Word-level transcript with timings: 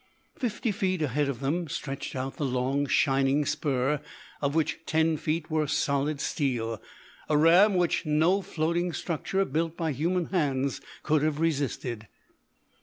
Fifty 0.35 0.71
feet 0.71 1.03
ahead 1.03 1.29
of 1.29 1.41
them 1.41 1.67
stretched 1.67 2.15
out 2.15 2.37
the 2.37 2.43
long, 2.43 2.87
shining 2.87 3.45
spur, 3.45 4.01
of 4.41 4.55
which 4.55 4.79
ten 4.87 5.15
feet 5.15 5.51
were 5.51 5.67
solid 5.67 6.19
steel, 6.19 6.81
a 7.29 7.37
ram 7.37 7.75
which 7.75 8.03
no 8.03 8.41
floating 8.41 8.93
structure 8.93 9.45
built 9.45 9.77
by 9.77 9.91
human 9.91 10.25
hands 10.33 10.81
could 11.03 11.21
have 11.21 11.39
resisted. 11.39 12.07